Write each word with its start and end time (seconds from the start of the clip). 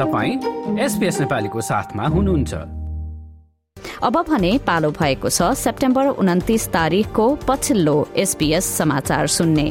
तपाईँ 0.00 0.78
एसपिएस 0.80 1.20
नेपालीको 1.20 1.60
साथमा 1.60 2.06
हुनुहुन्छ। 2.08 2.54
अब 4.02 4.16
भने 4.28 4.52
पालो 4.66 4.90
भएको 4.90 5.28
छ 5.28 5.52
सेप्टेम्बर 5.54 6.06
उन्तिस 6.16 6.68
तारिकको 6.68 7.26
पछिल्लो 7.48 7.96
एसपीएस 8.16 8.64
समाचार 8.78 9.26
सुन्ने। 9.26 9.68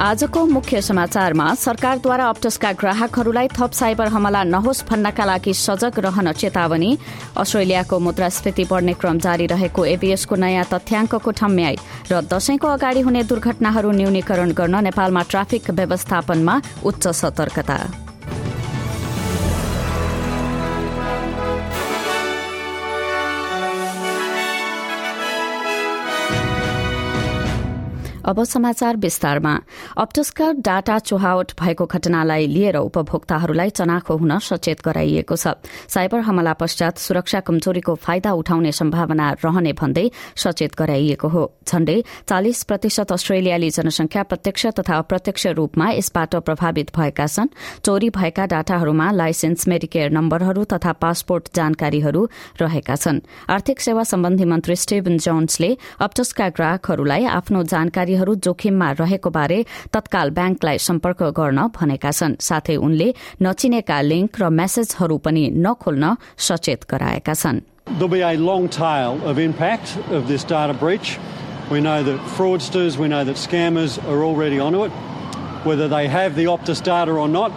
आजको 0.00 0.44
मुख्य 0.46 0.80
समाचारमा 0.82 1.46
सरकारद्वारा 1.54 2.28
अप्टसका 2.28 2.70
ग्राहकहरूलाई 2.72 3.48
थप 3.48 3.72
साइबर 3.72 4.08
हमला 4.08 4.42
नहोस् 4.44 4.82
भन्नका 4.88 5.24
लागि 5.24 5.52
सजग 5.54 5.98
रहन 6.00 6.32
चेतावनी। 6.32 6.96
अस्ट्रेलियाको 7.36 7.98
मुद्रास्फीति 8.00 8.64
बढ्ने 8.64 8.94
क्रम 8.96 9.18
जारी 9.20 9.46
रहेको 9.52 9.84
एबीएसको 9.84 10.34
नयाँ 10.40 10.64
तथ्याङ्कको 10.72 11.30
ठम्म्याई 11.36 11.76
र 12.12 12.20
दशैंको 12.32 12.66
अगाडि 12.66 13.00
हुने 13.04 13.22
दुर्घटनाहरू 13.28 13.90
न्यूनीकरण 13.92 14.52
गर्न 14.56 14.84
नेपालमा 14.84 15.22
ट्राफिक 15.30 15.70
व्यवस्थापनमा 15.70 16.60
उच्च 16.84 17.06
सतर्कता। 17.20 17.78
अब 28.30 28.42
समाचार 28.44 28.96
विस्तारमा। 28.96 29.52
अप्टसका 29.98 30.46
डाटा 30.62 30.98
चुहावट 31.00 31.52
भएको 31.58 31.84
घटनालाई 31.86 32.46
लिएर 32.46 32.76
उपभोक्ताहरूलाई 32.78 33.70
चनाखो 33.70 34.16
हुन 34.16 34.38
सचेत 34.38 34.82
गराइएको 34.86 35.34
छ। 35.34 35.58
साइबर 35.90 36.20
हमला 36.22 36.52
पश्चात 36.54 36.98
सुरक्षा 37.00 37.40
कमजोरीको 37.42 37.94
फाइदा 37.96 38.32
उठाउने 38.32 38.72
सम्भावना 38.72 39.30
रहने 39.42 39.72
भन्दै 39.74 40.06
सचेत 40.36 40.78
गराइएको 40.78 41.28
हो। 41.28 41.42
झण्डै 41.66 41.98
चालिस 42.30 42.62
प्रतिशत 42.64 43.12
अस्ट्रेलियाली 43.12 43.70
जनसंख्या 43.70 44.22
प्रत्यक्ष 44.22 44.66
तथा 44.78 44.94
अप्रत्यक्ष 44.94 45.46
रूपमा 45.58 45.90
यसबाट 45.90 46.34
प्रभावित 46.46 46.94
भएका 46.94 47.26
छन्। 47.26 47.50
चोरी 47.82 48.10
भएका 48.10 48.46
डाटाहरूमा 48.46 49.10
लाइसेन्स 49.10 49.68
मेडिकेयर 49.68 50.10
नम्बरहरू 50.12 50.64
तथा 50.70 50.92
पासपोर्ट 51.02 51.50
जानकारीहरू 51.54 52.22
रहेका 52.62 52.94
छन्। 52.94 53.20
आर्थिक 53.50 53.80
सेवा 53.80 54.02
सम्बन्धी 54.06 54.44
मन्त्री 54.44 54.76
स्टिभन 54.76 55.18
जोन्सले 55.18 55.76
अप्टसका 55.98 56.48
ग्राहकहरूलाई 56.54 57.24
आफ्नो 57.26 57.62
जानकारी 57.64 58.18
जोखिममा 58.45 58.91
रहेको 58.99 59.29
बारे 59.37 59.59
तत्काल 59.93 60.29
ब्याङ्कलाई 60.37 60.77
सम्पर्क 60.87 61.21
गर्न 61.39 61.67
भनेका 61.77 62.11
छन् 62.11 62.35
साथै 62.47 62.75
उनले 62.87 63.07
नचिनेका 63.41 63.99
लिंक 64.11 64.39
र 64.41 64.49
मेसेजहरू 64.59 65.17
पनि 65.25 65.43
नखोल्न 65.65 66.15
सचेत 66.47 66.85
गराएका 66.91 67.33
छन् 67.43 67.61
There'll 67.87 68.07
be 68.07 68.21
a 68.21 68.35
long 68.37 68.67
tail 68.67 69.21
of 69.29 69.37
impact 69.37 69.97
of 70.09 70.27
this 70.27 70.43
data 70.43 70.73
breach. 70.73 71.19
We 71.69 71.81
know 71.81 72.01
that 72.03 72.19
fraudsters, 72.37 72.97
we 72.97 73.07
know 73.07 73.23
that 73.23 73.35
scammers 73.35 73.97
are 74.09 74.23
already 74.23 74.59
onto 74.59 74.85
it. 74.85 74.91
Whether 75.63 75.87
they 75.87 76.07
have 76.07 76.35
the 76.35 76.45
Optus 76.45 76.81
data 76.83 77.11
or 77.11 77.27
not, 77.27 77.51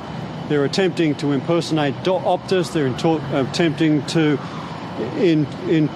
they're 0.49 0.65
attempting 0.65 1.15
to 1.17 1.33
impersonate 1.33 1.95
Optus, 2.05 2.73
they're 2.73 2.93
attempting 3.41 4.05
to 4.07 4.39
in, 5.19 5.47
in, 5.69 5.89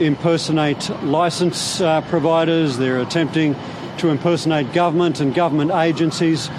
impersonate 0.00 0.90
license 1.02 1.80
uh, 1.80 2.00
providers, 2.02 2.76
they're 2.78 3.00
attempting 3.00 3.54
to 4.01 4.09
impersonate 4.09 4.73
government 4.73 5.21
and 5.21 5.33
government 5.35 5.69
agencies. 5.69 6.49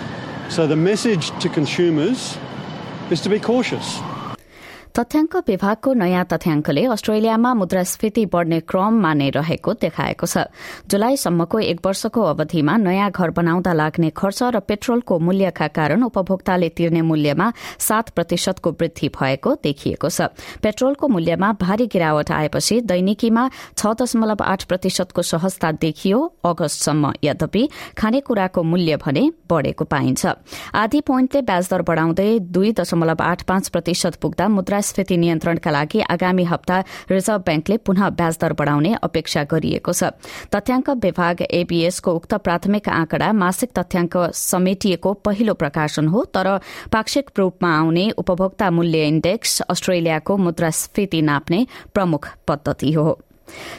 So 0.48 0.68
the 0.68 0.76
message 0.76 1.36
to 1.40 1.48
consumers 1.48 2.38
is 3.10 3.20
to 3.22 3.28
be 3.28 3.40
cautious. 3.40 3.98
तथ्याङ्क 4.92 5.36
विभागको 5.48 5.92
नयाँ 5.96 6.24
तथ्याङ्कले 6.28 6.84
अस्ट्रेलियामा 6.92 7.50
मुद्रास्फीति 7.54 8.24
बढ़ने 8.28 8.58
क्रममा 8.68 9.12
नै 9.14 9.28
रहेको 9.32 9.72
देखाएको 9.80 10.26
छ। 10.28 10.52
जुलाईसम्मको 10.84 11.58
एक 11.64 11.78
वर्षको 11.80 12.20
अवधिमा 12.20 12.76
नयाँ 12.76 13.08
घर 13.10 13.30
बनाउँदा 13.32 13.72
लाग्ने 13.72 14.10
खर्च 14.12 14.52
र 14.52 14.60
पेट्रोलको 14.60 15.18
मूल्यका 15.18 15.68
कारण 15.72 16.02
उपभोक्ताले 16.12 16.68
तिर्ने 16.76 17.02
मूल्यमा 17.08 17.46
सात 17.80 18.10
प्रतिशतको 18.12 18.70
वृद्धि 18.76 19.08
भएको 19.08 19.50
देखिएको 19.64 20.08
छ। 20.12 20.28
पेट्रोलको 20.60 21.08
मूल्यमा 21.08 21.52
भारी 21.56 21.86
गिरावट 21.88 22.30
आएपछि 22.30 22.80
दैनिकीमा 22.84 23.48
छ 23.72 23.96
दशमलव 23.96 24.44
आठ 24.44 24.68
प्रतिशतको 24.68 25.22
सहजता 25.24 25.72
देखियो 25.80 26.20
अगस्तसम्म। 26.44 27.12
यद्यपि 27.24 27.62
खानेकुराको 27.96 28.60
मूल्य 28.62 29.00
भने 29.00 29.24
बढ़ेको 29.48 29.84
पाइन्छ। 29.88 30.36
आधी 30.76 31.00
पोइन्टले 31.00 31.40
ब्याजदर 31.48 31.80
बढ़ाउँदै 31.80 32.30
दुई 32.52 32.72
दशमलव 32.76 33.24
आठ 33.24 33.48
पाँच 33.48 33.68
प्रतिशत 33.72 34.20
पुग्दा 34.20 34.48
मुद्रा 34.52 34.80
मुद्रास्फीति 34.82 35.16
नियन्त्रणका 35.16 35.70
लागि 35.70 36.00
आगामी 36.10 36.44
हप्ता 36.44 36.78
रिजर्भ 37.10 37.42
ब्याङ्कले 37.46 37.76
पुनः 37.86 38.08
ब्याजदर 38.18 38.52
बढ़ाउने 38.58 38.94
अपेक्षा 39.00 39.42
गरिएको 39.46 39.92
छ। 39.92 40.10
तथ्याङ्क 40.50 40.90
विभाग 40.98 41.42
एबीएसको 41.46 42.10
उक्त 42.10 42.34
प्राथमिक 42.42 42.88
आँकडा 42.90 43.32
मासिक 43.32 43.70
तथ्याङ्क 43.78 44.16
समेटिएको 44.34 45.14
पहिलो 45.22 45.54
प्रकाशन 45.54 46.06
हो 46.10 46.24
तर 46.34 46.58
पाक्षिक 46.90 47.30
रूपमा 47.38 47.70
आउने 47.78 48.10
उपभोक्ता 48.18 48.70
मूल्य 48.70 49.06
इण्डेक्स 49.06 49.60
अस्ट्रेलियाको 49.70 50.36
मुद्रास्फीति 50.36 51.22
नाप्ने 51.22 51.66
प्रमुख 51.94 52.28
पद्धति 52.48 52.92
हो। 52.92 53.20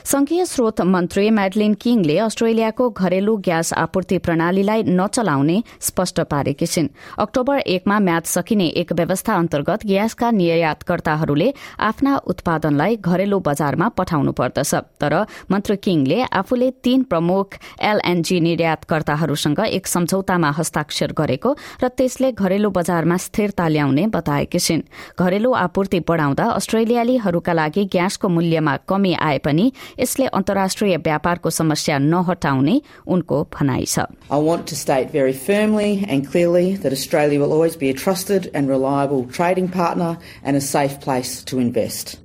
संघीय 0.05 0.45
स्रोत 0.45 0.81
मन्त्री 0.83 1.29
म्याडलिन 1.29 1.73
किङले 1.73 2.17
अस्ट्रेलियाको 2.19 2.89
घरेलु 2.89 3.35
ग्यास 3.37 3.73
आपूर्ति 3.73 4.17
प्रणालीलाई 4.17 4.83
नचलाउने 4.89 5.57
स्पष्ट 5.81 6.21
पारेकी 6.31 6.65
छिन्। 6.65 6.87
अक्टोबर 7.19 7.59
एकमा 7.67 7.99
म्याद 7.99 8.23
सकिने 8.25 8.67
एक 8.81 8.93
व्यवस्था 8.93 9.33
अन्तर्गत 9.35 9.85
ग्यासका 9.85 10.31
निर्यातकर्ताहरूले 10.31 11.51
आफ्ना 11.79 12.15
उत्पादनलाई 12.27 12.95
घरेलु 12.97 13.39
बजारमा 13.39 13.87
पठाउनु 13.97 14.31
पर्दछ। 14.31 14.73
तर 15.01 15.13
मन्त्री 15.51 15.77
किङले 15.77 16.21
आफूले 16.33 16.69
तीन 16.83 17.03
प्रमुख 17.03 17.57
एलएनजी 17.81 18.39
निर्यातकर्ताहरूसँग 18.39 19.59
एक 19.59 19.87
सम्झौतामा 19.87 20.49
हस्ताक्षर 20.57 21.11
गरेको 21.17 21.55
र 21.83 21.87
त्यसले 21.87 22.31
घरेलु 22.33 22.69
बजारमा 22.69 23.17
स्थिरता 23.17 23.67
ल्याउने 23.67 24.07
बताएकी 24.07 24.59
छिन्। 24.59 24.81
घरेलु 25.19 25.51
आपूर्ति 25.53 25.99
बढ़ाउँदा 26.07 26.45
अस्ट्रेलियालीहरूका 26.51 27.53
लागि 27.53 27.83
ग्यासको 27.85 28.29
मूल्यमा 28.29 28.75
कमी 28.89 29.13
आए 29.13 29.37
पनि 29.37 29.62
पनि 29.63 29.99
यसले 29.99 30.25
अन्तर्राष्ट्रिय 30.39 30.97
व्यापारको 31.07 31.49
समस्या 31.49 31.97
नहटाउने 31.99 32.81
उनको 33.07 33.43
भनाइ 33.53 33.85
छ 33.85 34.07
I 34.31 34.39
want 34.39 34.67
to 34.67 34.75
state 34.75 35.11
very 35.11 35.33
firmly 35.33 36.05
and 36.07 36.27
clearly 36.27 36.75
that 36.77 36.91
Australia 36.91 37.39
will 37.39 37.53
always 37.53 37.77
be 37.77 37.89
a 37.89 37.93
trusted 37.93 38.49
and 38.53 38.69
reliable 38.69 39.25
trading 39.37 39.69
partner 39.69 40.17
and 40.43 40.55
a 40.55 40.61
safe 40.61 40.99
place 40.99 41.43
to 41.51 41.59
invest. 41.59 42.19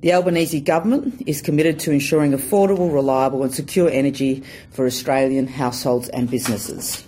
The 0.00 0.12
Albanese 0.12 0.60
government 0.60 1.22
is 1.26 1.42
committed 1.42 1.80
to 1.80 1.90
ensuring 1.90 2.32
affordable, 2.32 2.92
reliable 2.94 3.42
and 3.42 3.52
secure 3.52 3.90
energy 3.90 4.44
for 4.70 4.86
Australian 4.86 5.48
households 5.48 6.08
and 6.10 6.30
businesses. 6.30 7.04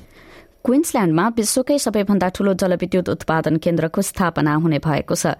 क्वीन्सल्याण्डमा 0.65 1.27
विश्वकै 1.37 1.77
सबैभन्दा 1.83 2.29
ठूलो 2.37 2.53
जलविद्युत 2.63 3.09
उत्पादन 3.09 3.57
केन्द्रको 3.65 4.03
स्थापना 4.09 4.55
हुने 4.65 4.79
भएको 4.87 5.15
छ 5.23 5.33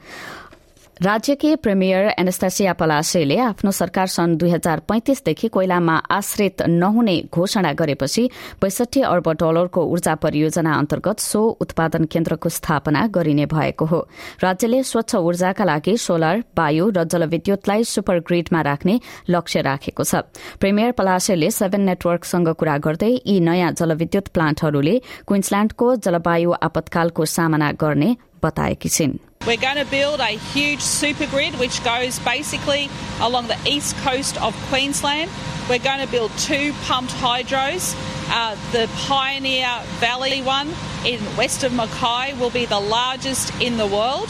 राज्यकी 1.01 1.55
प्रिमियर 1.57 2.07
एनेस्तासिया 2.19 2.73
पलासेले 2.77 3.37
आफ्नो 3.41 3.71
सरकार 3.73 4.07
सन् 4.07 4.37
दुई 4.39 4.51
हजार 4.51 4.81
पैंतिसदेखि 4.89 5.49
कोइलामा 5.49 5.95
आश्रित 6.13 6.63
नहुने 6.69 7.17
घोषणा 7.33 7.73
गरेपछि 7.73 8.25
बैसठी 8.61 9.01
अर्ब 9.03 9.31
डलरको 9.41 9.85
ऊर्जा 9.93 10.15
परियोजना 10.15 10.75
अन्तर्गत 10.79 11.21
सो 11.21 11.41
उत्पादन 11.61 12.05
केन्द्रको 12.05 12.49
स्थापना 12.49 13.07
गरिने 13.17 13.47
भएको 13.47 13.85
हो। 13.85 14.01
राज्यले 14.43 14.83
स्वच्छ 14.83 15.15
ऊर्जाका 15.17 15.65
लागि 15.65 15.97
सोलर 15.97 16.45
वायु 16.59 16.91
र 16.91 17.05
जलविद्युतलाई 17.07 17.85
सुपर 17.87 18.21
ग्रिडमा 18.29 18.61
राख्ने 18.61 19.01
लक्ष्य 19.31 19.61
राखेको 19.63 20.05
छ। 20.05 20.15
प्रिमियर 20.61 20.93
पलासेले 21.01 21.51
सेभेन 21.51 21.89
नेटवर्कसँग 21.89 22.53
कुरा 22.61 22.77
गर्दै 22.85 23.13
यी 23.17 23.41
नयाँ 23.41 23.73
जलविद्युत 23.73 24.29
प्लान्टहरूले 24.37 25.01
क्वीन्सल्याण्डको 25.27 25.97
जलवायु 26.05 26.53
आपतकालको 26.61 27.25
सामना 27.25 27.73
गर्ने 27.81 28.17
बताएकी 28.45 28.89
छिन्। 28.91 29.19
We're 29.47 29.57
going 29.57 29.79
to 29.79 29.87
build 29.87 30.21
a 30.21 30.37
huge 30.37 30.83
super 30.83 31.27
grid 31.27 31.55
which 31.59 31.83
goes 31.83 32.19
basically 32.19 32.91
along 33.21 33.47
the 33.47 33.57
east 33.67 33.97
coast 33.97 34.41
of 34.43 34.55
Queensland. 34.69 35.31
We're 35.67 35.79
going 35.79 36.05
to 36.05 36.07
build 36.07 36.31
two 36.37 36.75
pumped 36.83 37.11
hydros. 37.15 37.97
Uh, 38.29 38.55
the 38.73 38.87
Pioneer 39.07 39.81
Valley 39.99 40.43
one 40.43 40.69
in 41.07 41.21
west 41.39 41.65
of 41.65 41.73
Mackay 41.73 42.35
will 42.39 42.51
be 42.51 42.67
the 42.67 42.79
largest 42.79 43.51
in 43.63 43.79
the 43.79 43.87
world, 43.87 44.29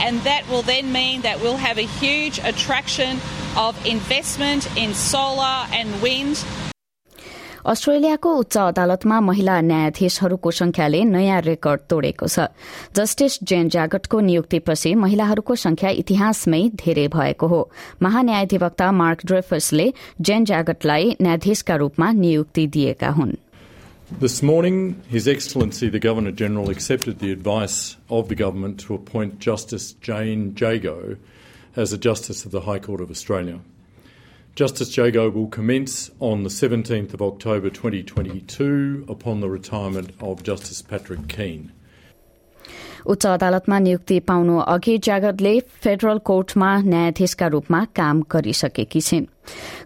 and 0.00 0.20
that 0.22 0.48
will 0.48 0.62
then 0.62 0.90
mean 0.90 1.22
that 1.22 1.40
we'll 1.40 1.56
have 1.56 1.78
a 1.78 1.86
huge 1.86 2.40
attraction 2.40 3.20
of 3.56 3.86
investment 3.86 4.76
in 4.76 4.92
solar 4.92 5.68
and 5.72 6.02
wind 6.02 6.44
अस्ट्रेलियाको 7.68 8.30
उच्च 8.34 8.56
अदालतमा 8.58 9.20
महिला 9.20 9.60
न्यायाधीशहरूको 9.60 10.50
संख्याले 10.58 11.02
नयाँ 11.04 11.40
record 11.46 11.80
तोडेको 11.92 12.26
छ 12.34 12.46
justice 12.96 13.38
जेन 13.50 13.68
जागटको 13.74 14.20
नियुक्तिपछि 14.28 14.94
महिलाहरूको 15.02 15.54
संख्या 15.64 15.90
इतिहासमै 16.02 16.62
धेरै 16.84 17.06
भएको 17.16 17.46
हो 17.52 17.60
महान्यायाधिवक्ता 18.08 18.90
मार्क 19.02 19.26
ड्रेफर्सले 19.32 19.86
जेन 20.30 20.44
जागटलाई 20.52 21.14
न्यायाधीशका 21.20 21.76
रूपमा 21.84 22.10
नियुक्ति 22.24 22.66
दिएका 22.78 23.10
हुन् 23.20 23.36
This 24.20 24.42
morning, 24.42 25.02
His 25.06 25.28
Excellency 25.28 25.90
the 25.90 26.00
Governor 26.00 26.30
General 26.32 26.70
accepted 26.70 27.18
the 27.18 27.32
advice 27.32 27.96
of 28.08 28.30
the 28.30 28.38
government 28.44 28.80
to 28.86 28.94
appoint 28.94 29.40
Justice 29.40 29.92
Jane 30.00 30.54
Jago 30.56 31.16
as 31.76 31.92
a 31.92 31.98
Justice 31.98 32.46
of 32.46 32.52
the 32.52 32.62
High 32.62 32.78
Court 32.78 33.02
of 33.02 33.10
Australia. 33.10 33.60
Justice 34.57 34.95
Jago 34.95 35.29
will 35.29 35.47
commence 35.47 36.11
on 36.19 36.43
the 36.43 36.49
17th 36.49 37.13
of 37.15 37.21
October 37.21 37.69
2022 37.69 39.05
upon 39.09 39.39
the 39.41 39.49
retirement 39.49 40.11
of 40.21 40.43
Justice 40.43 40.81
Patrick 40.81 41.27
Keane. 41.27 41.71
उच्च 43.05 43.25
अदालतमा 43.25 43.79
नियुक्ति 43.79 44.19
पाउनु 44.29 44.57
अघि 44.73 44.97
जागरले 45.07 45.59
federal 45.83 46.17
कोर्टमा 46.29 46.69
न्यायाधीशका 46.81 47.47
रूपमा 47.55 47.83
काम 47.99 48.21
गरिसकेकी 48.31 49.01
छिन् 49.07 49.25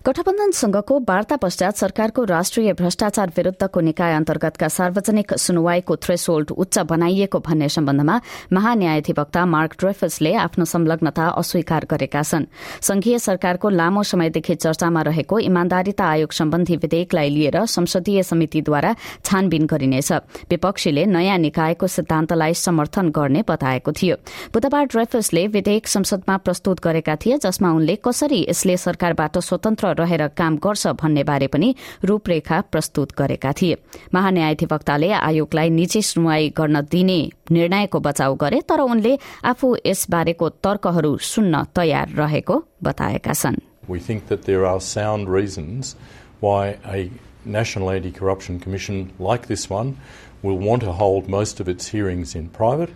गठबन्धनसँगको 0.07 0.99
वार्ता 1.09 1.37
पश्चात 1.37 1.77
सरकारको 1.77 2.25
राष्ट्रिय 2.25 2.73
भ्रष्टाचार 2.73 3.33
विरूद्धको 3.37 3.81
निकाय 3.81 4.15
अन्तर्गतका 4.15 4.69
सार्वजनिक 4.69 5.35
सुनवाईको 5.39 5.97
थ्रेसोल्ड 5.97 6.51
उच्च 6.51 6.79
बनाइएको 6.91 7.39
भन्ने 7.39 7.69
सम्बन्धमा 7.69 8.21
महान्यायाधिवक्ता 8.53 9.45
मार्क 9.47 9.75
ड्रेफसले 9.79 10.35
आफ्नो 10.35 10.65
संलग्नता 10.65 11.27
अस्वीकार 11.39 11.87
गरेका 11.91 12.23
छन्। 12.23 12.45
संघीय 12.83 13.19
सरकारको 13.19 13.69
लामो 13.71 14.03
समयदेखि 14.03 14.55
चर्चामा 14.55 15.03
रहेको 15.03 15.39
इमान्दारिता 15.41 16.05
आयोग 16.05 16.33
सम्बन्धी 16.33 16.77
विधेयकलाई 16.77 17.29
लिएर 17.31 17.65
संसदीय 17.67 18.23
समितिद्वारा 18.23 18.95
छानबिन 19.25 19.67
गरिनेछ। 19.67 20.13
विपक्षीले 20.51 21.05
नयाँ 21.07 21.39
निकायको 21.39 21.87
सिद्धान्तलाई 21.87 22.55
समर्थन 22.55 23.09
गर्ने 23.11 23.43
बताएको 23.49 23.93
थियो। 23.93 24.17
बुधबार 24.53 24.85
ड्रेफसले 24.87 25.47
विधेयक 25.47 25.89
संसदमा 25.89 26.37
प्रस्तुत 26.37 26.81
गरेका 26.81 27.17
थिए 27.17 27.39
जसमा 27.39 27.71
उनले 27.73 27.97
कसरी 28.05 28.41
यसले 28.51 28.77
सरकारबाट 28.77 29.39
स्वतन्त्र 29.53 29.95
रहेर 30.01 30.27
काम 30.41 30.57
गर्छ 30.65 30.87
भन्ने 31.05 31.23
बारे 31.31 31.47
पनि 31.55 31.75
रूपरेखा 32.09 32.61
प्रस्तुत 32.73 33.13
गरेका 33.19 33.53
थिए 33.61 33.77
महान्यायाधिवक्ताले 34.15 35.11
आयोगलाई 35.21 35.71
निजी 35.79 36.03
सुनवाई 36.11 36.49
गर्न 36.59 36.81
दिने 36.93 37.21
निर्णयको 37.57 38.01
बचाउ 38.09 38.35
गरे 38.45 38.61
तर 38.69 38.81
उनले 38.81 39.13
आफू 39.53 39.75
यसबारेको 39.87 40.49
तर्कहरू 40.65 41.17
सुन्न 41.33 41.65
तयार 41.77 42.17
रहेको 42.23 42.63
बताएका 42.89 43.33
छन् 43.43 43.61
We 43.89 43.99
think 43.99 44.29
that 44.29 44.45
there 44.45 44.65
are 44.65 44.81
sound 44.81 45.29
reasons 45.29 45.97
why 46.41 46.77
a 46.85 47.11
National 47.45 47.91
Anti 47.91 48.13
Corruption 48.13 48.61
Commission 48.61 49.13
like 49.19 49.49
this 49.49 49.69
one 49.69 49.97
will 50.43 50.59
want 50.59 50.83
to 50.83 50.93
hold 50.93 51.29
most 51.29 51.61
of 51.61 51.69
its 51.69 51.89
hearings 51.89 52.35
in 52.35 52.49
private. 52.49 52.91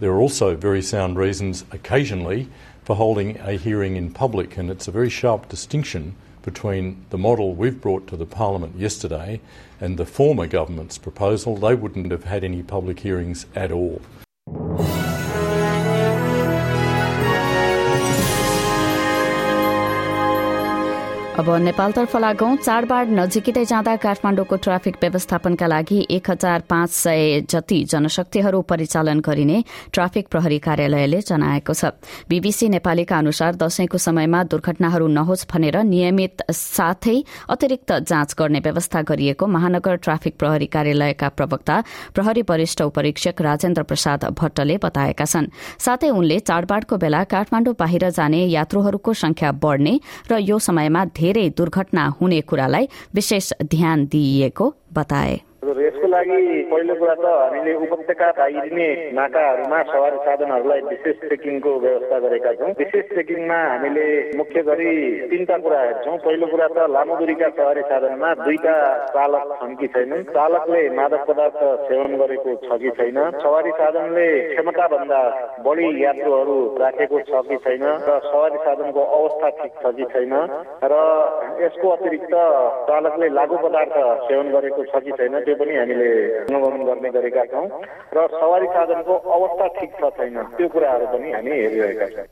There 0.00 0.12
are 0.12 0.20
also 0.20 0.56
very 0.56 0.82
sound 0.82 1.18
reasons 1.18 1.64
occasionally 1.72 2.48
for 2.84 2.96
holding 2.96 3.38
a 3.38 3.52
hearing 3.52 3.96
in 3.96 4.12
public, 4.12 4.56
and 4.56 4.70
it's 4.70 4.86
a 4.86 4.92
very 4.92 5.10
sharp 5.10 5.48
distinction 5.48 6.14
between 6.42 7.04
the 7.08 7.18
model 7.18 7.54
we've 7.54 7.80
brought 7.80 8.06
to 8.06 8.16
the 8.16 8.26
Parliament 8.26 8.76
yesterday 8.76 9.40
and 9.80 9.96
the 9.96 10.04
former 10.04 10.46
government's 10.46 10.98
proposal. 10.98 11.56
They 11.56 11.74
wouldn't 11.74 12.10
have 12.10 12.24
had 12.24 12.44
any 12.44 12.62
public 12.62 13.00
hearings 13.00 13.46
at 13.54 13.72
all. 13.72 14.02
अब 21.34 21.48
नेपालतर्फ 21.60 22.14
लागौं 22.16 22.56
चाडबाड 22.56 23.08
नजिकै 23.10 23.64
जाँदा 23.66 23.94
काठमाडौँको 23.98 24.56
traffic 24.56 24.96
व्यवस्थापनका 25.02 25.66
लागि 25.66 25.96
एक 26.08 26.30
हजार 26.30 26.60
पाँच 26.70 26.90
सय 26.94 27.40
जति 27.50 27.78
जनशक्तिहरू 27.90 28.60
परिचालन 28.62 29.20
गरिने 29.20 29.58
ट्राफिक 29.92 30.28
प्रहरी 30.30 30.58
कार्यालयले 30.58 31.20
जनाएको 31.20 31.74
छ। 31.74 31.90
बीबीसी 32.30 32.68
नेपालीका 32.68 33.18
अनुसार 33.18 33.54
दशैंको 33.58 33.98
समयमा 33.98 34.42
दुर्घटनाहरू 34.46 35.06
नहोस् 35.10 35.46
भनेर 35.50 35.76
नियमित 35.82 36.46
साथै 36.52 37.16
अतिरिक्त 37.50 37.92
जाँच 38.06 38.34
गर्ने 38.38 38.60
व्यवस्था 38.60 39.02
गरिएको 39.02 39.46
महानगर 39.48 39.96
ट्राफिक 40.06 40.38
प्रहरी 40.38 40.66
कार्यालयका 40.70 41.28
प्रवक्ता 41.34 41.82
प्रहरी 42.14 42.42
वरिष्ठ 42.46 42.82
उपरीक्षक 42.84 43.42
राजेन्द्र 43.42 43.82
प्रसाद 43.82 44.24
भट्टले 44.38 44.78
बताएका 44.86 45.26
छन्। 45.26 45.50
साथै 45.82 46.10
उनले 46.12 46.38
चाडबाडको 46.46 46.96
बेला 47.02 47.24
काठमाडौँ 47.26 47.74
बाहिर 47.74 48.08
जाने 48.12 48.46
यात्रुहरूको 48.54 49.12
संख्या 49.16 49.52
बढ़ने 49.58 49.98
र 50.30 50.38
यो 50.38 50.62
समयमा 50.62 51.04
धेरै 51.24 51.48
दुर्घटना 51.58 52.04
हुने 52.20 52.40
कुरालाई 52.40 52.88
विशेष 53.14 53.52
ध्यान 53.70 54.04
दिइएको 54.12 54.66
बताए। 54.92 55.40
लागि 56.14 56.40
पहिलो 56.70 56.94
कुरा 56.94 57.14
त 57.14 57.26
हामीले 57.26 57.72
उपत्यका 57.84 58.28
बाहिरिने 58.38 58.88
नाकाहरूमा 59.18 59.78
सवारी 59.90 60.18
साधनहरूलाई 60.26 60.80
विशेष 60.90 61.16
चेकिङको 61.30 61.72
व्यवस्था 61.84 62.18
गरेका 62.24 62.52
छौँ। 62.58 62.70
विशेष 62.78 63.06
चेकिङमा 63.14 63.58
हामीले 63.64 64.06
मुख्य 64.38 64.62
गरी 64.68 64.92
तिनवटा 65.30 65.56
कुरा 65.64 65.80
हेर्छौँ। 65.80 66.16
पहिलो 66.24 66.46
कुरा 66.52 66.68
त 66.68 66.78
लामो 66.94 67.14
दूरीका 67.18 67.48
सवारी 67.58 67.82
साधनमा 67.90 68.28
दुईटा 68.44 68.76
चालक 69.14 69.56
छन् 69.58 69.76
कि 69.80 69.86
छैनन्। 69.94 70.22
चालकले 70.34 70.82
मादक 70.98 71.22
पदार्थ 71.28 71.60
सेवन 71.88 72.12
गरेको 72.22 72.54
छ 72.64 72.78
कि 72.82 72.90
छैन? 72.98 73.18
सवारी 73.42 73.72
साधनले 73.80 74.28
क्षमताभन्दा 74.54 75.20
बढी 75.66 75.88
यात्रुहरू 76.04 76.58
राखेको 76.82 77.18
छ 77.30 77.42
कि 77.48 77.56
छैन? 77.64 77.84
र 78.08 78.18
सवारी 78.30 78.58
साधनको 78.64 79.02
अवस्था 79.18 79.48
ठिक 79.58 79.72
छ 79.82 79.94
कि 79.96 80.04
छैन? 80.14 80.34
र 80.84 80.94
यसको 81.64 81.88
अतिरिक्त 81.96 82.34
चालकले 82.88 83.28
लागु 83.38 83.56
पदार्थ 83.64 83.96
सेवन 84.28 84.46
गरेको 84.54 84.84
छ 84.84 85.02
कि 85.04 85.12
छैन? 85.18 85.40
त्यो 85.44 85.54
पनि 85.60 85.76
हामीले 85.76 86.03
अनुगमन 86.48 86.82
गर्ने 86.88 87.10
गरेका 87.16 87.44
छौँ 87.52 87.66
र 88.14 88.18
सवारी 88.32 88.66
साधनको 88.76 89.14
अवस्था 89.14 89.66
ठिक 89.78 89.90
छ 89.98 90.02
छैन। 90.16 90.36
त्यो 90.56 90.68
कुराहरू 90.68 91.06
पनि 91.12 91.28
हामी 91.32 91.50
हेरिरहेका 91.50 92.08
छौँ। 92.14 92.26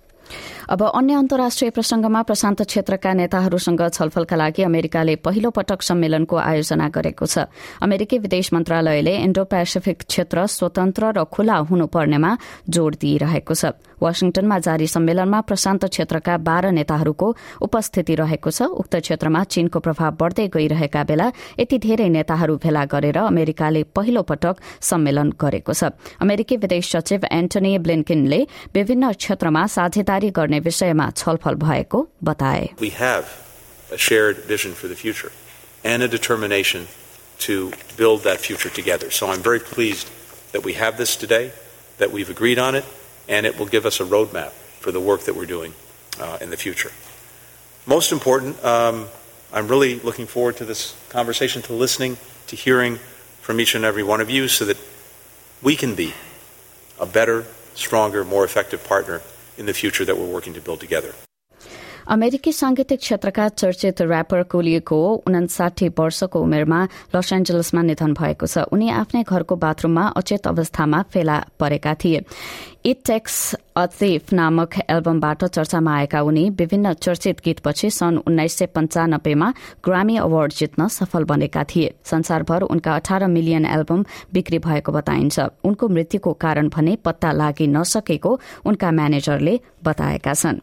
अब 0.71 0.83
अन्य 0.95 1.15
अन्तर्राष्ट्रिय 1.15 1.71
प्रसंगमा 1.71 2.21
प्रशान्त 2.23 2.63
क्षेत्रका 2.63 3.13
नेताहरूसँग 3.13 3.83
छलफलका 3.91 4.37
लागि 4.37 4.63
अमेरिकाले 4.63 5.15
पहिलो 5.19 5.51
पटक 5.51 5.83
सम्मेलनको 5.83 6.37
आयोजना 6.39 6.89
गरेको 6.89 7.27
छ। 7.27 7.51
अमेरिकी 7.83 8.19
विदेश 8.19 8.53
मन्त्रालयले 8.55 9.15
इण्डो 9.27 9.45
पेसिफिक 9.45 9.99
क्षेत्र 10.07 10.47
स्वतन्त्र 10.47 11.05
र 11.19 11.25
खुला 11.27 11.57
हुनुपर्नेमा 11.67 12.31
जोड़ 12.71 12.95
दिइरहेको 12.95 13.55
छ। 13.55 13.75
वाशिङटनमा 14.03 14.59
जारी 14.59 14.87
सम्मेलनमा 14.87 15.41
प्रशान्त 15.49 15.85
क्षेत्रका 15.95 16.37
बाह्र 16.49 16.71
नेताहरूको 16.79 17.29
उपस्थिति 17.63 18.15
रहेको 18.15 18.51
छ। 18.51 18.63
उक्त 18.83 18.95
क्षेत्रमा 18.97 19.41
चीनको 19.45 19.79
प्रभाव 19.81 20.11
बढ़दै 20.21 20.47
गइरहेका 20.49 21.03
बेला 21.05 21.27
यति 21.61 21.79
धेरै 21.79 22.09
नेताहरू 22.09 22.57
भेला 22.63 22.85
गरेर 22.93 23.19
अमेरिकाले 23.19 23.83
पहिलो 23.97 24.23
पटक 24.23 24.57
सम्मेलन 24.81 25.33
गरेको 25.41 25.73
छ। 25.73 25.95
अमेरिकी 26.21 26.57
विदेश 26.63 26.85
सचिव 26.97 27.21
एन्टनी 27.33 27.79
ब्लिन्किनले 27.79 28.41
विभिन्न 28.75 29.13
क्षेत्रमा 29.13 29.63
साझेदारी 29.77 30.31
गर्ने 30.31 30.59
विषयमा 30.61 31.11
छलफल 31.17 31.55
भएको 31.63 31.99
बताए। 32.25 32.75
And 35.85 36.05
a 36.05 36.07
determination 36.07 36.87
to 37.41 37.55
build 37.97 38.23
that 38.23 38.39
future 38.39 38.71
together. 38.71 39.11
So 39.11 39.27
I'm 39.27 39.43
very 39.43 39.59
pleased 39.59 40.11
that 40.53 40.63
we 40.63 40.75
have 40.75 40.97
this 40.97 41.17
today, 41.17 41.51
that 41.99 42.13
we've 42.13 42.31
agreed 42.31 42.61
on 42.61 42.77
it, 42.77 42.85
and 43.29 43.47
it 43.47 43.59
will 43.59 43.67
give 43.67 43.87
us 43.87 44.01
a 44.01 44.05
roadmap 44.05 44.51
for 44.81 44.93
the 44.93 45.01
work 45.01 45.23
that 45.23 45.35
we're 45.35 45.47
doing 45.47 45.75
uh, 46.21 46.39
in 46.41 46.51
the 46.51 46.57
future. 46.57 46.91
Most 47.87 48.13
important, 48.13 48.63
um, 48.65 49.09
I'm 49.53 49.69
really 49.69 49.99
looking 50.01 50.27
forward 50.27 50.57
to 50.59 50.65
this 50.65 50.95
conversation, 51.09 51.63
to 51.63 51.73
listening, 51.73 52.17
to 52.49 52.57
hearing 52.57 52.97
from 53.41 53.61
each 53.61 53.75
and 53.75 53.85
every 53.85 54.03
one 54.03 54.21
of 54.21 54.31
you 54.31 54.49
so 54.49 54.65
that 54.65 54.77
we 55.63 55.77
can 55.77 55.95
be 55.95 56.15
a 56.99 57.07
better, 57.07 57.45
stronger, 57.75 58.25
more 58.25 58.45
effective 58.45 58.85
partner 58.85 59.21
in 59.59 59.67
the 59.67 59.75
future 59.75 60.05
that 60.05 60.17
we're 60.17 60.27
working 60.27 60.55
to 60.55 60.61
build 60.61 60.81
together. 60.81 61.15
अमेरिकी 62.09 62.53
सांगीतिक 62.53 62.99
क्षेत्रका 62.99 63.49
चर्चित 63.49 64.03
rapper 64.03 64.43
कोलिएको 64.51 64.99
उनासाठी 65.27 65.89
वर्षको 65.89 66.41
उमेरमा 66.41 66.81
loss 67.15 67.33
एन्जलसमा 67.33 67.83
निधन 67.83 68.13
भएको 68.13 68.47
छ। 68.47 68.67
उनी 68.73 68.89
आफ्नै 68.91 69.23
घरको 69.23 69.55
बाथरूममा 69.57 70.05
अचेत 70.17 70.47
अवस्थामा 70.47 71.03
फेला 71.13 71.37
परेका 71.61 71.95
थिए। 71.95 72.21
इट 72.85 72.99
टेक्स 73.07 73.55
अथिफ 73.77 74.33
नामक 74.33 74.75
एल्बमबाट 74.91 75.45
चर्चामा 75.47 75.95
आएका 75.97 76.21
उनी 76.23 76.49
विभिन्न 76.51 76.93
चर्चित 76.95 77.41
गीतपछि 77.45 77.91
सन् 77.91 78.19
उन्नाइस 78.27 78.57
सय 78.59 78.67
पञ्चानब्बेमा 78.75 79.53
ग्रामी 79.85 80.17
अवार्ड 80.19 80.53
जित्न 80.53 80.89
सफल 80.89 81.25
बनेका 81.25 81.65
थिए। 81.65 81.95
संसारभर 82.05 82.63
उनका 82.65 82.95
अठार 82.95 83.27
मिलियन 83.29 83.67
एल्बम 83.67 84.05
बिक्री 84.35 84.59
भएको 84.59 84.93
बताइन्छ। 84.93 85.41
उनको 85.65 85.89
मृत्युको 85.89 86.33
कारण 86.35 86.69
भने 86.69 86.97
पत्ता 87.05 87.33
लागि 87.33 87.67
नसकेको 87.69 88.39
उनका 88.67 88.91
म्यानेजरले 88.91 89.61
बताएका 89.85 90.35
छनृ। 90.35 90.61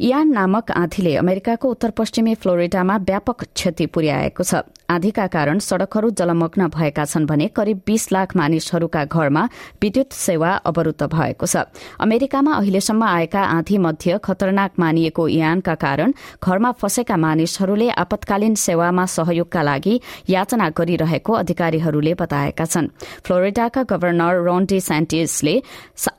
इयान 0.00 0.28
नामक 0.32 0.70
आँधीले 0.72 1.14
अमेरिकाको 1.16 1.68
उत्तर 1.70 1.90
पश्चिमी 1.92 2.34
फ्लोरिडामा 2.34 2.96
व्यापक 2.98 3.42
क्षति 3.44 3.86
पुर्याएको 3.86 4.42
छ। 4.42 4.64
आँधीका 4.88 5.26
कारण 5.26 5.58
सड़कहरू 5.60 6.10
जलमग्न 6.10 6.68
भएका 6.72 7.04
छन् 7.04 7.26
भने 7.26 7.46
करिब 7.52 7.80
बीस 7.86 8.10
लाख 8.12 8.34
मानिसहरूका 8.36 9.04
घरमा 9.04 9.42
विद्युत 9.82 10.12
सेवा 10.12 10.50
अवरूद्ध 10.64 11.02
भएको 11.04 11.46
छ। 11.46 11.68
अमेरिकामा 12.00 12.52
अहिलेसम्म 12.54 13.04
आएका 13.04 13.42
आँधी 13.42 13.78
मध्ये 13.78 14.18
खतरनाक 14.24 14.72
मानिएको 14.78 15.28
इयानका 15.28 15.74
कारण 15.76 16.12
घरमा 16.40 16.70
फँसेका 16.80 17.16
मानिसहरूले 17.18 17.88
आपतकालीन 18.00 18.54
सेवामा 18.56 19.04
सहयोगका 19.06 19.62
लागि 19.62 20.00
याचना 20.30 20.68
गरिरहेको 20.80 21.32
अधिकारीहरूले 21.34 22.14
बताएका 22.16 22.64
छन्। 22.64 22.88
फ्लोरिडाका 23.20 23.82
गवर्नर 23.92 24.42
रोन्डी 24.48 24.80
सेन्टिसले 24.80 25.54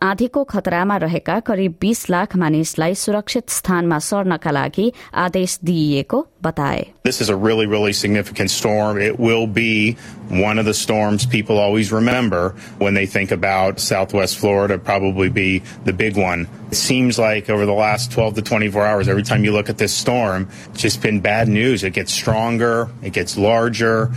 आँधीको 0.03 0.43
खतरामा 0.45 0.97
रहेका 1.01 1.39
करिब 1.41 1.75
बीस 1.81 2.09
लाख 2.09 2.35
मानिसलाई 2.37 2.95
सुरक्षित 2.95 3.49
स्थानमा 3.70 3.98
सर्नका 3.98 4.50
लागि 4.50 4.92
आदेश 5.14 5.58
दिइएको 5.64 6.26
बताए 6.42 6.84
This 7.04 7.20
is 7.20 7.28
a 7.28 7.36
really, 7.36 7.66
really 7.66 7.92
significant 7.92 8.50
storm. 8.50 8.98
It 8.98 9.18
will 9.20 9.46
be 9.46 9.96
one 10.28 10.58
of 10.58 10.64
the 10.64 10.74
storms 10.74 11.24
people 11.24 11.58
always 11.58 11.92
remember 11.92 12.54
when 12.78 12.94
they 12.94 13.06
think 13.06 13.30
about 13.30 13.78
Southwest 13.78 14.38
Florida, 14.38 14.78
probably 14.78 15.28
be 15.28 15.62
the 15.84 15.92
big 15.92 16.16
one. 16.16 16.48
It 16.70 16.74
seems 16.74 17.18
like 17.18 17.48
over 17.48 17.64
the 17.64 17.72
last 17.72 18.10
12 18.12 18.34
to 18.36 18.42
24 18.42 18.84
hours, 18.84 19.08
every 19.08 19.22
time 19.22 19.44
you 19.44 19.52
look 19.52 19.68
at 19.68 19.78
this 19.78 19.94
storm, 19.94 20.48
it's 20.72 20.82
just 20.82 21.00
been 21.00 21.20
bad 21.20 21.48
news. 21.48 21.84
It 21.84 21.92
gets 21.92 22.12
stronger, 22.12 22.88
it 23.02 23.12
gets 23.12 23.36
larger. 23.36 24.10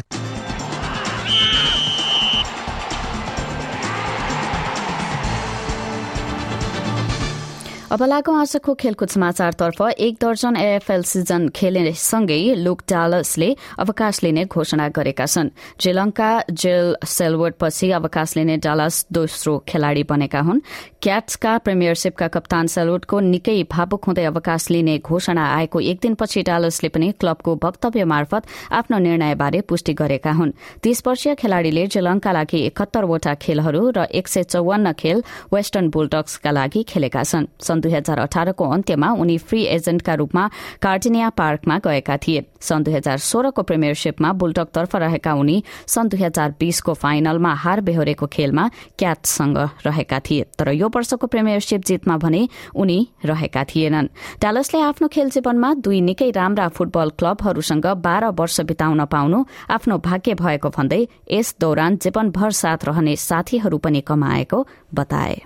अब 7.95 8.03
लागौं 8.03 8.35
आजको 8.35 8.73
खेलकुद 8.75 9.09
समाचारतर्फ 9.09 9.81
एक 10.03 10.15
दर्जन 10.21 10.57
AFL 10.57 11.03
season 11.07 11.49
खेल्नेसँगै 11.55 12.39
Luke 12.59 12.81
डालसले 12.91 13.51
अवकाश 13.79 14.23
लिने 14.23 14.45
घोषणा 14.47 14.89
गरेका 14.91 15.27
छन्। 15.27 15.51
श्रीलंका 15.79 16.31
जेल 16.53 16.97
सेलवुडपछि 17.07 17.91
अवकाश 17.93 18.37
लिने 18.37 18.57
डालस 18.67 19.07
दोस्रो 19.15 19.53
खेलाड़ी 19.69 20.03
बनेका 20.11 20.41
हुन्। 20.41 20.61
क्याट्सका 21.03 21.53
प्रिमियरसिपका 21.59 22.29
कप्तान 22.35 22.67
सेलवुडको 22.67 23.21
निकै 23.31 23.63
भावुक 23.71 24.05
हुँदै 24.07 24.25
अवकाश 24.25 24.71
लिने 24.71 24.99
घोषणा 24.99 25.45
आएको 25.55 25.81
एक 25.81 25.99
दिनपछि 26.03 26.43
डालसले 26.51 26.89
पनि 26.89 27.13
क्लबको 27.21 27.55
वक्तव्य 27.63 28.05
मार्फत 28.11 28.43
आफ्नो 28.75 28.99
निर्णयबारे 29.07 29.61
पुष्टि 29.71 29.95
गरेका 29.95 30.33
हुन्। 30.33 30.53
तीस 30.83 31.03
वर्षीय 31.07 31.35
खेलाड़ीले 31.37 31.87
श्रीलंका 31.87 32.33
लागि 32.33 32.59
एकहत्तरवटा 32.67 33.35
खेलहरू 33.39 33.87
र 33.97 34.11
एक 34.11 34.27
सय 34.27 34.43
चौवन्न 34.51 34.93
खेल 34.99 35.23
वेस्टर्न 35.55 35.95
बुलडक्सका 35.95 36.51
लागि 36.51 36.83
खेलेका 36.91 37.23
छन्। 37.23 37.83
दुई 37.85 37.93
हजार 37.93 38.19
अठारको 38.19 38.65
अन्त्यमा 38.71 39.13
उनी 39.21 39.37
फ्री 39.39 39.63
एजेन्टका 39.69 40.15
रूपमा 40.15 40.49
कार्टिनिया 40.83 41.29
पार्कमा 41.37 41.79
गएका 41.85 42.17
थिए। 42.19 42.45
सन् 42.61 42.85
दुई 42.85 42.95
हजार 42.95 43.19
सोह्रको 43.21 43.63
प्रिमियरसिपमा 43.63 44.33
बुलटकतर्फ 44.33 44.97
रहेका 44.97 45.33
उनी 45.35 45.63
सन् 45.87 46.09
दुई 46.09 46.23
हजार 46.23 46.55
बीसको 46.59 46.95
फाइनलमा 46.95 47.53
हार 47.55 47.81
बेहोरेको 47.81 48.27
खेलमा 48.27 48.69
क्याटसँग 48.99 49.59
रहेका 49.87 50.19
थिए। 50.21 50.45
तर 50.59 50.73
यो 50.73 50.89
वर्षको 50.89 51.27
प्रिमियरसिप 51.27 51.85
जितमा 51.85 52.17
भने 52.17 52.49
उनी 52.75 52.99
रहेका 53.25 53.65
थिएनन्। 53.65 54.09
ट्यालसले 54.41 54.81
आफ्नो 54.83 55.09
खेल 55.09 55.31
जीवनमा 55.31 55.73
दुई 55.85 56.01
निकै 56.01 56.31
राम्रा 56.31 56.69
फुटबल 56.69 57.11
क्लबहरूसँग 57.19 57.87
बाह्र 58.01 58.33
वर्ष 58.39 58.61
बिताउन 58.65 59.05
पाउनु 59.07 59.45
आफ्नो 59.71 59.99
भाग्य 59.99 60.35
भएको 60.35 60.71
भन्दै 60.71 61.03
यस 61.31 61.55
दौरान 61.61 61.97
जीवनभर 61.97 62.51
साथ 62.55 62.85
रहने 62.85 63.17
साथीहरू 63.17 63.79
पनि 63.79 64.01
कमाएको 64.01 64.67
बताए। 64.95 65.37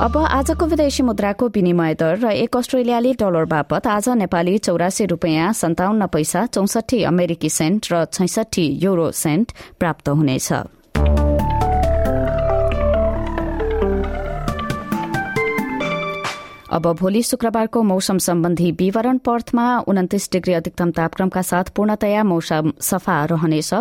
अब 0.00 0.16
आजको 0.16 0.66
विदेशी 0.66 1.02
मुद्राको 1.02 1.46
विनिमय 1.54 1.94
दर 2.00 2.16
र 2.18 2.30
एक 2.34 2.56
अस्ट्रेलियाली 2.56 3.12
डलर 3.20 3.44
बापत 3.44 3.86
आज 3.86 4.08
नेपाली 4.16 4.56
चौरासी 4.58 5.06
रूपियाँ 5.12 5.52
सन्ताउन्न 5.52 6.06
पैसा 6.08 6.46
चौसठी 6.56 7.02
अमेरिकी 7.04 7.50
सेन्ट 7.52 7.92
र 7.92 8.04
छैसठी 8.08 8.66
युरो 8.80 9.10
सेन्ट 9.12 9.52
प्राप्त 9.76 10.08
हुनेछ। 10.08 10.48
अब 16.70 16.86
भोलि 16.86 17.22
शुक्रबारको 17.22 17.82
मौसम 17.82 18.18
सम्बन्धी 18.18 18.70
विवरण 18.72 19.18
पर्थमा 19.18 19.64
उन्तिस 19.90 20.30
डिग्री 20.32 20.52
अधिकतम 20.52 20.90
तापक्रमका 20.90 21.42
साथ 21.42 21.64
पूर्णतया 21.74 22.22
मौसम 22.24 22.72
सफा 22.80 23.24
रहनेछ। 23.24 23.72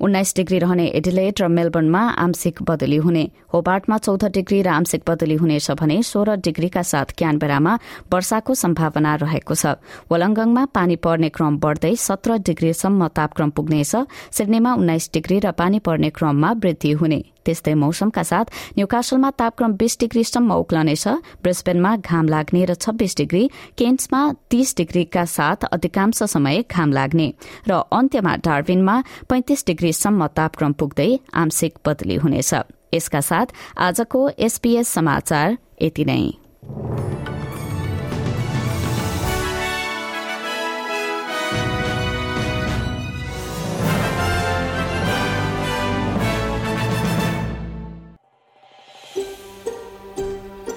उन्नाइस 0.00 0.34
डिग्री 0.36 0.58
रहने 0.58 0.86
एडिलेट 0.90 1.40
र 1.40 1.48
मेलबर्नमा 1.48 2.02
आंशिक 2.18 2.62
बदली 2.62 2.96
हुने। 2.96 3.22
होबार्टमा 3.54 3.98
चौध 3.98 4.24
डिग्री 4.34 4.62
र 4.62 4.68
आंशिक 4.68 5.02
बदली 5.06 5.34
हुनेछ 5.34 5.70
भने 5.70 6.02
सोह्र 6.02 6.36
डिग्रीका 6.42 6.82
साथ 6.82 7.14
क्यानबेरामा 7.18 7.78
वर्षाको 8.12 8.54
सम्भावना 8.54 9.14
रहेको 9.22 9.54
छ। 9.54 9.78
वलङ्गङमा 10.10 10.64
पानी 10.74 10.96
पर्ने 10.98 11.28
क्रम 11.28 11.58
बढ़दै 11.62 11.94
सत्र 11.94 12.42
डिग्रीसम्म 12.42 13.08
तापक्रम 13.08 13.50
पुग्नेछ। 13.50 13.94
सिडनीमा 14.34 14.74
उन्नाइस 14.74 15.10
डिग्री 15.14 15.38
र 15.38 15.52
पानी 15.54 15.78
पर्ने 15.78 16.10
क्रममा 16.10 16.52
वृद्धि 16.58 16.92
हुने। 16.92 17.22
त्यस्तै 17.44 17.74
मौसमका 17.74 18.22
साथ 18.22 18.46
न्यूकासलमा 18.78 19.30
तापक्रम 19.38 19.72
बीस 19.80 19.98
डिग्रीसम्म 20.00 20.50
उक्लनेछ 20.54 21.04
ब्रिस्बेनमा 21.42 21.96
घाम 21.98 22.28
लाग्ने 22.28 22.64
र 22.64 22.74
छब्बीस 22.76 23.16
डिग्री 23.16 23.44
केन्ट्समा 23.78 24.22
तीस 24.50 24.76
डिग्रीका 24.76 25.24
साथ 25.30 25.64
अधिकांश 25.72 26.22
समय 26.26 26.62
घाम 26.70 26.92
लाग्ने 26.92 27.28
र 27.68 27.80
अन्त्यमा 27.92 28.36
डार्विनमा 28.44 28.96
पैंतिस 29.28 29.66
डिग्रीसम्म 29.66 30.26
तापक्रम 30.36 30.72
पुग्दै 30.74 31.10
आंशिक 31.34 31.78
बदली 31.86 32.16
हुनेछ। 32.16 32.54
यसका 32.94 33.20
साथ 33.22 33.46
आजको 33.78 34.20
एसपीएस 34.38 34.88
समाचार 34.88 35.56
यति 35.82 36.04
नै। 36.04 36.22